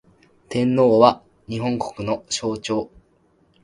[0.49, 2.89] 天皇は、日本国の象徴